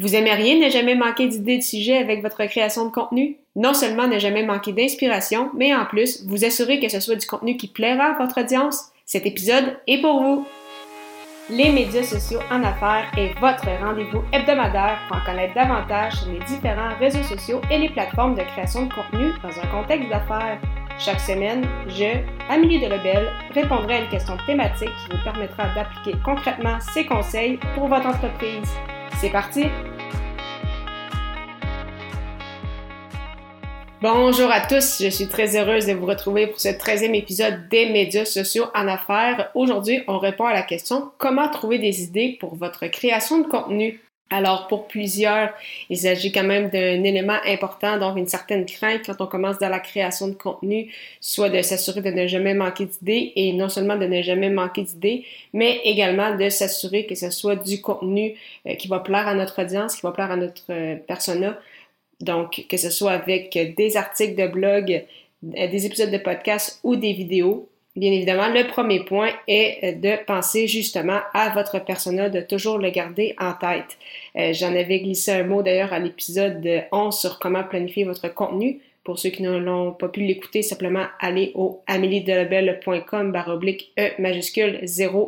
Vous 0.00 0.16
aimeriez 0.16 0.58
ne 0.58 0.70
jamais 0.70 0.94
manquer 0.94 1.26
d'idées 1.26 1.58
de 1.58 1.62
sujets 1.62 1.98
avec 1.98 2.22
votre 2.22 2.42
création 2.46 2.86
de 2.86 2.90
contenu? 2.90 3.36
Non 3.54 3.74
seulement 3.74 4.08
ne 4.08 4.18
jamais 4.18 4.46
manquer 4.46 4.72
d'inspiration, 4.72 5.50
mais 5.54 5.74
en 5.74 5.84
plus, 5.84 6.24
vous 6.26 6.46
assurer 6.46 6.80
que 6.80 6.88
ce 6.88 7.00
soit 7.00 7.16
du 7.16 7.26
contenu 7.26 7.58
qui 7.58 7.68
plaira 7.68 8.04
à 8.04 8.18
votre 8.18 8.40
audience. 8.40 8.86
Cet 9.04 9.26
épisode 9.26 9.76
est 9.86 10.00
pour 10.00 10.22
vous! 10.22 10.46
Les 11.50 11.68
médias 11.70 12.02
sociaux 12.02 12.40
en 12.50 12.64
affaires 12.64 13.12
est 13.18 13.38
votre 13.40 13.66
rendez-vous 13.78 14.22
hebdomadaire 14.32 15.00
pour 15.06 15.18
en 15.18 15.24
connaître 15.26 15.52
davantage 15.52 16.14
sur 16.14 16.32
les 16.32 16.38
différents 16.46 16.96
réseaux 16.98 17.24
sociaux 17.24 17.60
et 17.70 17.76
les 17.76 17.90
plateformes 17.90 18.36
de 18.36 18.42
création 18.42 18.86
de 18.86 18.94
contenu 18.94 19.32
dans 19.42 19.60
un 19.60 19.66
contexte 19.66 20.08
d'affaires. 20.08 20.58
Chaque 20.98 21.20
semaine, 21.20 21.66
je, 21.88 22.20
Amélie 22.48 22.80
Delebel, 22.80 23.28
répondrai 23.52 23.96
à 23.96 24.00
une 24.04 24.08
question 24.08 24.38
thématique 24.46 24.88
qui 24.88 25.14
vous 25.14 25.24
permettra 25.24 25.64
d'appliquer 25.74 26.16
concrètement 26.24 26.78
ces 26.94 27.04
conseils 27.04 27.58
pour 27.74 27.88
votre 27.88 28.06
entreprise. 28.06 28.70
C'est 29.20 29.30
parti! 29.30 29.66
Bonjour 34.02 34.50
à 34.50 34.62
tous, 34.62 35.02
je 35.02 35.10
suis 35.10 35.28
très 35.28 35.58
heureuse 35.58 35.84
de 35.84 35.92
vous 35.92 36.06
retrouver 36.06 36.46
pour 36.46 36.58
ce 36.58 36.68
13e 36.68 37.14
épisode 37.14 37.68
des 37.68 37.90
médias 37.90 38.24
sociaux 38.24 38.64
en 38.74 38.88
affaires. 38.88 39.50
Aujourd'hui, 39.54 40.00
on 40.08 40.18
répond 40.18 40.46
à 40.46 40.54
la 40.54 40.62
question 40.62 41.10
comment 41.18 41.50
trouver 41.50 41.78
des 41.78 42.02
idées 42.02 42.38
pour 42.40 42.54
votre 42.54 42.86
création 42.86 43.40
de 43.40 43.46
contenu? 43.46 44.00
Alors, 44.30 44.68
pour 44.68 44.86
plusieurs, 44.86 45.50
il 45.90 45.98
s'agit 45.98 46.32
quand 46.32 46.44
même 46.44 46.70
d'un 46.70 47.04
élément 47.04 47.36
important, 47.44 47.98
donc 47.98 48.16
une 48.16 48.28
certaine 48.28 48.64
crainte 48.64 49.02
quand 49.04 49.20
on 49.20 49.26
commence 49.26 49.58
dans 49.58 49.68
la 49.68 49.80
création 49.80 50.28
de 50.28 50.34
contenu, 50.34 50.90
soit 51.20 51.50
de 51.50 51.60
s'assurer 51.60 52.00
de 52.00 52.10
ne 52.10 52.26
jamais 52.26 52.54
manquer 52.54 52.86
d'idées 52.86 53.32
et 53.36 53.52
non 53.52 53.68
seulement 53.68 53.96
de 53.96 54.06
ne 54.06 54.22
jamais 54.22 54.48
manquer 54.48 54.84
d'idées, 54.84 55.26
mais 55.52 55.80
également 55.84 56.36
de 56.36 56.48
s'assurer 56.48 57.04
que 57.04 57.16
ce 57.16 57.28
soit 57.30 57.56
du 57.56 57.82
contenu 57.82 58.34
euh, 58.66 58.76
qui 58.76 58.88
va 58.88 59.00
plaire 59.00 59.28
à 59.28 59.34
notre 59.34 59.60
audience, 59.62 59.96
qui 59.96 60.02
va 60.02 60.12
plaire 60.12 60.30
à 60.30 60.36
notre 60.36 60.62
euh, 60.70 60.96
persona. 60.96 61.58
Donc, 62.20 62.66
que 62.68 62.76
ce 62.76 62.90
soit 62.90 63.12
avec 63.12 63.74
des 63.76 63.96
articles 63.96 64.34
de 64.34 64.46
blog, 64.46 65.04
euh, 65.56 65.68
des 65.68 65.86
épisodes 65.86 66.10
de 66.10 66.18
podcast 66.18 66.80
ou 66.84 66.96
des 66.96 67.12
vidéos. 67.12 67.68
Bien 67.96 68.12
évidemment, 68.12 68.48
le 68.48 68.68
premier 68.68 69.00
point 69.00 69.30
est 69.48 69.94
de 69.94 70.24
penser 70.24 70.68
justement 70.68 71.20
à 71.34 71.50
votre 71.50 71.84
persona, 71.84 72.28
de 72.28 72.40
toujours 72.40 72.78
le 72.78 72.90
garder 72.90 73.34
en 73.38 73.52
tête. 73.54 73.98
Euh, 74.36 74.52
j'en 74.52 74.74
avais 74.76 75.00
glissé 75.00 75.32
un 75.32 75.42
mot 75.42 75.62
d'ailleurs 75.62 75.92
à 75.92 75.98
l'épisode 75.98 76.84
11 76.92 77.18
sur 77.18 77.38
comment 77.38 77.64
planifier 77.64 78.04
votre 78.04 78.32
contenu. 78.32 78.80
Pour 79.02 79.18
ceux 79.18 79.30
qui 79.30 79.42
n'ont 79.42 79.92
pas 79.92 80.08
pu 80.08 80.20
l'écouter, 80.20 80.62
simplement 80.62 81.06
allez 81.18 81.52
au 81.54 81.80
ameliedelabel.com 81.86 83.32
baroblique 83.32 83.92
E 83.98 84.10
majuscule 84.20 84.80
011. 84.84 85.26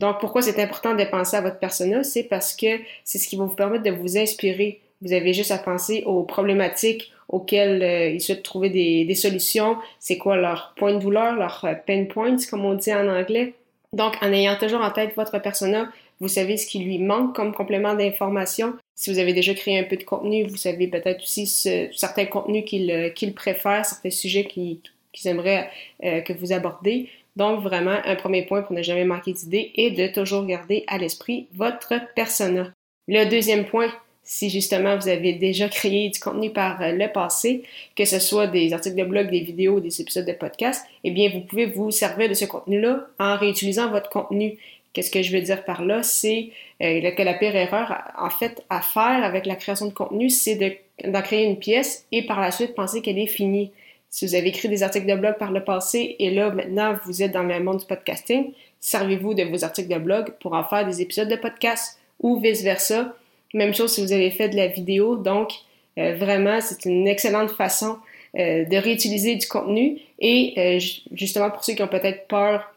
Donc, 0.00 0.18
pourquoi 0.18 0.42
c'est 0.42 0.60
important 0.60 0.94
de 0.94 1.04
penser 1.04 1.36
à 1.36 1.42
votre 1.42 1.58
persona? 1.58 2.02
C'est 2.02 2.24
parce 2.24 2.56
que 2.56 2.80
c'est 3.04 3.18
ce 3.18 3.28
qui 3.28 3.36
va 3.36 3.44
vous 3.44 3.54
permettre 3.54 3.84
de 3.84 3.90
vous 3.90 4.18
inspirer. 4.18 4.80
Vous 5.02 5.12
avez 5.12 5.34
juste 5.34 5.50
à 5.50 5.58
penser 5.58 6.04
aux 6.06 6.22
problématiques 6.22 7.12
auxquelles 7.28 7.82
euh, 7.82 8.08
ils 8.10 8.20
souhaitent 8.20 8.42
trouver 8.42 8.70
des, 8.70 9.14
solutions. 9.14 9.76
C'est 9.98 10.18
quoi 10.18 10.36
leur 10.36 10.74
point 10.76 10.94
de 10.94 10.98
douleur, 10.98 11.34
leur 11.34 11.64
euh, 11.64 11.74
pain 11.74 12.04
points, 12.04 12.36
comme 12.48 12.64
on 12.64 12.74
dit 12.74 12.94
en 12.94 13.08
anglais? 13.08 13.54
Donc, 13.94 14.14
en 14.22 14.32
ayant 14.32 14.56
toujours 14.56 14.80
en 14.80 14.90
tête 14.90 15.14
votre 15.16 15.38
persona, 15.40 15.90
vous 16.20 16.28
savez 16.28 16.56
ce 16.56 16.66
qui 16.66 16.78
lui 16.78 16.98
manque 16.98 17.34
comme 17.34 17.52
complément 17.52 17.94
d'information. 17.94 18.74
Si 18.94 19.10
vous 19.10 19.18
avez 19.18 19.32
déjà 19.32 19.54
créé 19.54 19.78
un 19.78 19.84
peu 19.84 19.96
de 19.96 20.04
contenu, 20.04 20.44
vous 20.44 20.56
savez 20.56 20.86
peut-être 20.86 21.22
aussi 21.22 21.46
certains 21.46 22.26
contenus 22.26 22.64
qu'ils 22.64 22.90
euh, 22.90 23.32
préfèrent, 23.34 23.84
certains 23.84 24.10
sujets 24.10 24.44
qu'ils 24.44 24.80
aimeraient 25.24 25.68
que 26.00 26.32
vous 26.32 26.52
abordez. 26.52 27.08
Donc, 27.34 27.62
vraiment, 27.62 27.96
un 28.04 28.14
premier 28.14 28.42
point 28.42 28.62
pour 28.62 28.76
ne 28.76 28.82
jamais 28.82 29.04
manquer 29.04 29.32
d'idées 29.32 29.72
est 29.76 29.90
de 29.90 30.06
toujours 30.06 30.46
garder 30.46 30.84
à 30.86 30.98
l'esprit 30.98 31.48
votre 31.54 31.94
persona. 32.14 32.72
Le 33.08 33.24
deuxième 33.24 33.64
point, 33.64 33.90
si 34.24 34.50
justement 34.50 34.96
vous 34.96 35.08
avez 35.08 35.32
déjà 35.34 35.68
créé 35.68 36.08
du 36.08 36.20
contenu 36.20 36.50
par 36.50 36.80
euh, 36.80 36.92
le 36.92 37.10
passé, 37.10 37.62
que 37.96 38.04
ce 38.04 38.18
soit 38.18 38.46
des 38.46 38.72
articles 38.72 38.96
de 38.96 39.04
blog, 39.04 39.30
des 39.30 39.40
vidéos, 39.40 39.80
des 39.80 40.00
épisodes 40.00 40.26
de 40.26 40.32
podcast, 40.32 40.84
eh 41.04 41.10
bien, 41.10 41.30
vous 41.32 41.40
pouvez 41.40 41.66
vous 41.66 41.90
servir 41.90 42.28
de 42.28 42.34
ce 42.34 42.44
contenu-là 42.44 43.06
en 43.18 43.36
réutilisant 43.36 43.90
votre 43.90 44.10
contenu. 44.10 44.58
Qu'est-ce 44.92 45.10
que 45.10 45.22
je 45.22 45.32
veux 45.32 45.40
dire 45.40 45.64
par 45.64 45.84
là? 45.84 46.02
C'est 46.02 46.50
euh, 46.82 47.10
que 47.10 47.22
la 47.22 47.34
pire 47.34 47.56
erreur, 47.56 47.96
en 48.18 48.30
fait, 48.30 48.62
à 48.70 48.80
faire 48.80 49.24
avec 49.24 49.46
la 49.46 49.56
création 49.56 49.86
de 49.86 49.92
contenu, 49.92 50.30
c'est 50.30 50.80
d'en 51.04 51.22
créer 51.22 51.44
une 51.44 51.58
pièce 51.58 52.06
et 52.12 52.24
par 52.24 52.40
la 52.40 52.50
suite 52.50 52.74
penser 52.74 53.00
qu'elle 53.00 53.18
est 53.18 53.26
finie. 53.26 53.72
Si 54.08 54.26
vous 54.26 54.34
avez 54.34 54.48
écrit 54.48 54.68
des 54.68 54.82
articles 54.82 55.06
de 55.06 55.14
blog 55.14 55.36
par 55.38 55.50
le 55.50 55.64
passé 55.64 56.16
et 56.18 56.30
là, 56.30 56.50
maintenant, 56.50 56.98
vous 57.06 57.22
êtes 57.22 57.32
dans 57.32 57.42
le 57.42 57.58
monde 57.60 57.78
du 57.78 57.86
podcasting, 57.86 58.52
servez-vous 58.78 59.32
de 59.32 59.44
vos 59.44 59.64
articles 59.64 59.88
de 59.88 59.98
blog 59.98 60.34
pour 60.40 60.52
en 60.52 60.62
faire 60.64 60.86
des 60.86 61.00
épisodes 61.00 61.28
de 61.28 61.36
podcast 61.36 61.98
ou 62.20 62.38
vice-versa. 62.38 63.14
Même 63.54 63.74
chose 63.74 63.92
si 63.92 64.02
vous 64.02 64.12
avez 64.12 64.30
fait 64.30 64.48
de 64.48 64.56
la 64.56 64.68
vidéo. 64.68 65.16
Donc, 65.16 65.52
euh, 65.98 66.14
vraiment, 66.16 66.60
c'est 66.60 66.84
une 66.84 67.06
excellente 67.06 67.50
façon 67.50 67.98
euh, 68.38 68.64
de 68.64 68.76
réutiliser 68.76 69.36
du 69.36 69.46
contenu 69.46 69.98
et 70.18 70.54
euh, 70.56 70.80
justement 71.12 71.50
pour 71.50 71.64
ceux 71.64 71.74
qui 71.74 71.82
ont 71.82 71.88
peut-être 71.88 72.26
peur 72.28 72.74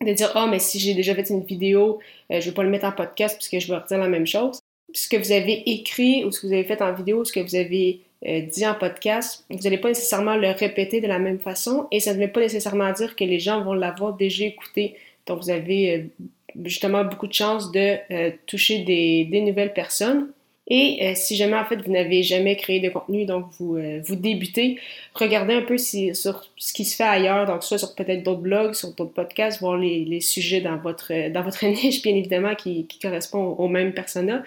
de 0.00 0.12
dire 0.12 0.32
ah 0.34 0.44
oh, 0.44 0.50
mais 0.50 0.58
si 0.58 0.78
j'ai 0.78 0.94
déjà 0.94 1.14
fait 1.14 1.28
une 1.30 1.44
vidéo, 1.44 1.98
je 2.30 2.40
vais 2.40 2.52
pas 2.52 2.62
le 2.62 2.68
mettre 2.68 2.84
en 2.84 2.92
podcast 2.92 3.36
puisque 3.36 3.64
je 3.64 3.72
vais 3.72 3.78
redire 3.78 3.98
la 3.98 4.08
même 4.08 4.26
chose. 4.26 4.60
Ce 4.92 5.08
que 5.08 5.16
vous 5.16 5.32
avez 5.32 5.62
écrit 5.70 6.24
ou 6.24 6.32
ce 6.32 6.40
que 6.40 6.46
vous 6.46 6.52
avez 6.52 6.64
fait 6.64 6.82
en 6.82 6.92
vidéo, 6.92 7.24
ce 7.24 7.32
que 7.32 7.40
vous 7.40 7.54
avez 7.54 8.00
dit 8.22 8.66
en 8.66 8.74
podcast, 8.74 9.44
vous 9.50 9.58
n'allez 9.58 9.78
pas 9.78 9.88
nécessairement 9.88 10.36
le 10.36 10.50
répéter 10.50 11.00
de 11.00 11.06
la 11.06 11.18
même 11.18 11.38
façon 11.38 11.86
et 11.90 12.00
ça 12.00 12.12
ne 12.12 12.20
veut 12.20 12.32
pas 12.32 12.40
nécessairement 12.40 12.90
dire 12.92 13.14
que 13.16 13.24
les 13.24 13.38
gens 13.38 13.62
vont 13.62 13.74
l'avoir 13.74 14.14
déjà 14.14 14.44
écouté. 14.44 14.96
Donc 15.26 15.42
vous 15.42 15.50
avez 15.50 15.96
euh, 15.96 16.24
justement 16.64 17.04
beaucoup 17.04 17.26
de 17.26 17.32
chances 17.32 17.72
de 17.72 17.96
toucher 18.46 18.80
des, 18.80 19.24
des 19.24 19.40
nouvelles 19.40 19.72
personnes. 19.72 20.28
Et 20.66 20.98
euh, 21.02 21.12
si 21.14 21.36
jamais 21.36 21.56
en 21.56 21.64
fait 21.66 21.76
vous 21.76 21.92
n'avez 21.92 22.22
jamais 22.22 22.56
créé 22.56 22.80
de 22.80 22.88
contenu, 22.88 23.26
donc 23.26 23.46
vous, 23.58 23.76
euh, 23.76 24.00
vous 24.02 24.16
débutez, 24.16 24.78
regardez 25.12 25.52
un 25.52 25.62
peu 25.62 25.76
si, 25.76 26.14
sur 26.14 26.50
ce 26.56 26.72
qui 26.72 26.86
se 26.86 26.96
fait 26.96 27.04
ailleurs, 27.04 27.46
donc 27.46 27.62
soit 27.62 27.76
sur 27.76 27.94
peut-être 27.94 28.22
d'autres 28.22 28.40
blogs, 28.40 28.72
sur 28.72 28.94
d'autres 28.94 29.12
podcasts, 29.12 29.60
voir 29.60 29.76
les, 29.76 30.06
les, 30.06 30.20
sujets 30.22 30.62
dans 30.62 30.78
votre, 30.78 31.12
dans 31.30 31.42
votre 31.42 31.66
niche, 31.66 32.00
bien 32.00 32.14
évidemment, 32.14 32.54
qui, 32.54 32.86
qui 32.86 32.98
correspondent 32.98 33.56
aux 33.58 33.68
mêmes 33.68 33.92
personas. 33.92 34.42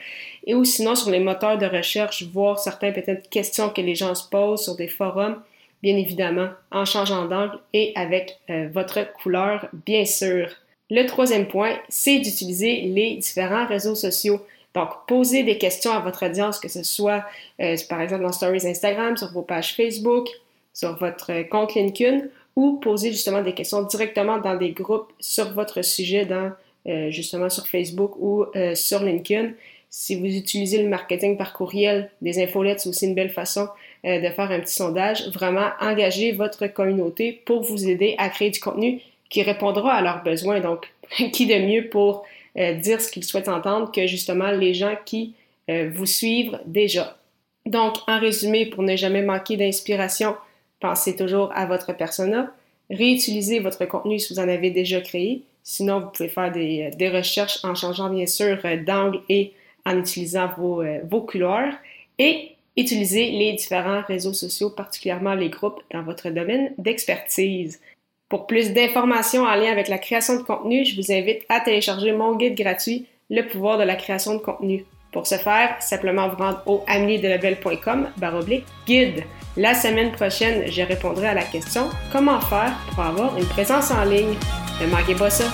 Et 0.48 0.56
ou 0.56 0.66
sinon 0.66 0.96
sur 0.96 1.12
les 1.12 1.20
moteurs 1.20 1.60
de 1.60 1.68
recherche, 1.68 2.24
voir 2.24 2.58
certaines 2.58 2.94
peut-être 2.94 3.30
questions 3.30 3.70
que 3.70 3.82
les 3.82 3.94
gens 3.94 4.16
se 4.16 4.28
posent 4.28 4.64
sur 4.64 4.76
des 4.76 4.88
forums, 4.88 5.40
bien 5.84 5.96
évidemment, 5.98 6.50
en 6.72 6.86
changeant 6.86 7.26
d'angle 7.28 7.60
et 7.74 7.92
avec 7.94 8.40
euh, 8.50 8.70
votre 8.74 9.14
couleur, 9.22 9.70
bien 9.86 10.06
sûr. 10.06 10.50
Le 10.90 11.06
troisième 11.06 11.48
point, 11.48 11.76
c'est 11.90 12.20
d'utiliser 12.20 12.82
les 12.82 13.16
différents 13.18 13.66
réseaux 13.66 13.96
sociaux. 13.96 14.40
Donc, 14.74 14.90
posez 15.08 15.44
des 15.44 15.58
questions 15.58 15.92
à 15.92 16.00
votre 16.00 16.26
audience, 16.26 16.60
que 16.60 16.70
ce 16.70 16.84
soit 16.84 17.26
euh, 17.60 17.76
par 17.90 18.02
exemple 18.02 18.24
dans 18.24 18.32
Stories 18.32 18.66
Instagram, 18.66 19.18
sur 19.18 19.32
vos 19.34 19.42
pages 19.42 19.76
Facebook, 19.76 20.30
sur 20.74 20.96
votre 20.98 21.42
compte 21.50 21.74
LinkedIn, 21.76 22.22
ou 22.56 22.78
posez 22.78 23.12
justement 23.12 23.42
des 23.42 23.54
questions 23.54 23.84
directement 23.84 24.38
dans 24.38 24.56
des 24.56 24.72
groupes 24.72 25.12
sur 25.20 25.52
votre 25.54 25.82
sujet, 25.82 26.26
dans, 26.26 26.52
euh, 26.88 27.10
justement 27.12 27.50
sur 27.50 27.68
Facebook 27.68 28.14
ou 28.18 28.46
euh, 28.56 28.76
sur 28.76 29.04
LinkedIn. 29.04 29.52
Si 29.90 30.16
vous 30.16 30.26
utilisez 30.26 30.82
le 30.84 30.90
marketing 30.90 31.38
par 31.38 31.54
courriel, 31.54 32.12
des 32.22 32.42
infolettes, 32.42 32.82
c'est 32.82 32.90
aussi 32.90 33.08
une 33.08 33.16
belle 33.16 33.30
façon 33.30 33.68
de 34.04 34.30
faire 34.30 34.52
un 34.52 34.60
petit 34.60 34.76
sondage. 34.76 35.28
Vraiment, 35.30 35.70
engagez 35.82 36.34
votre 36.34 36.68
communauté 36.68 37.42
pour 37.46 37.62
vous 37.62 37.90
aider 37.90 38.16
à 38.18 38.30
créer 38.30 38.52
du 38.52 38.60
contenu 38.60 39.02
qui 39.30 39.44
répondra 39.44 39.94
à 39.94 40.02
leurs 40.02 40.24
besoins. 40.24 40.60
Donc, 40.60 40.92
qui 41.34 41.46
de 41.46 41.56
mieux 41.56 41.90
pour 41.90 42.26
euh, 42.58 42.74
dire 42.74 43.02
ce 43.02 43.12
qu'ils 43.12 43.24
souhaitent 43.24 43.50
entendre 43.50 43.92
que 43.92 44.08
justement 44.08 44.52
les 44.52 44.74
gens 44.74 44.96
qui 45.06 45.34
euh, 45.70 45.90
vous 45.94 46.06
suivent 46.06 46.60
déjà. 46.66 47.18
Donc, 47.66 47.98
en 48.08 48.20
résumé, 48.20 48.66
pour 48.66 48.84
ne 48.84 48.96
jamais 48.96 49.22
manquer 49.22 49.58
d'inspiration, 49.58 50.36
pensez 50.80 51.16
toujours 51.16 51.52
à 51.54 51.66
votre 51.66 51.94
persona. 51.94 52.52
Réutilisez 52.90 53.60
votre 53.60 53.86
contenu 53.86 54.20
si 54.20 54.34
vous 54.34 54.40
en 54.40 54.48
avez 54.48 54.72
déjà 54.72 55.02
créé. 55.02 55.44
Sinon, 55.64 56.00
vous 56.00 56.08
pouvez 56.08 56.30
faire 56.30 56.52
des, 56.52 56.92
des 56.98 57.10
recherches 57.10 57.60
en 57.64 57.76
changeant 57.76 58.10
bien 58.10 58.26
sûr 58.26 58.58
euh, 58.64 58.78
d'angle 58.78 59.20
et 59.28 59.54
en 59.86 59.98
utilisant 59.98 60.50
vos, 60.58 60.84
vos 61.10 61.22
couleurs. 61.22 61.74
Et 62.20 62.52
utilisez 62.76 63.32
les 63.32 63.54
différents 63.54 64.02
réseaux 64.02 64.34
sociaux, 64.34 64.70
particulièrement 64.70 65.34
les 65.34 65.50
groupes 65.50 65.82
dans 65.92 66.04
votre 66.04 66.30
domaine 66.30 66.74
d'expertise. 66.78 67.80
Pour 68.30 68.46
plus 68.46 68.74
d'informations 68.74 69.44
en 69.44 69.56
lien 69.56 69.72
avec 69.72 69.88
la 69.88 69.98
création 69.98 70.36
de 70.36 70.42
contenu, 70.42 70.84
je 70.84 70.96
vous 71.00 71.12
invite 71.12 71.44
à 71.48 71.62
télécharger 71.62 72.12
mon 72.12 72.36
guide 72.36 72.56
gratuit 72.56 73.08
Le 73.30 73.44
pouvoir 73.44 73.78
de 73.78 73.84
la 73.84 73.96
création 73.96 74.34
de 74.34 74.40
contenu. 74.40 74.86
Pour 75.14 75.26
ce 75.26 75.36
faire, 75.36 75.76
simplement 75.80 76.28
vous 76.28 76.36
rendre 76.36 76.62
au 76.66 76.84
ameliedelabel.com 76.88 78.10
baroblique 78.18 78.66
guide. 78.86 79.24
La 79.56 79.74
semaine 79.74 80.12
prochaine, 80.12 80.70
je 80.70 80.82
répondrai 80.82 81.28
à 81.28 81.34
la 81.34 81.44
question 81.44 81.90
comment 82.12 82.42
faire 82.42 82.74
pour 82.94 83.04
avoir 83.04 83.38
une 83.38 83.46
présence 83.46 83.92
en 83.92 84.04
ligne? 84.04 84.36
Ne 84.82 84.88
manquez 84.88 85.16
pas 85.16 85.30
ça. 85.30 85.46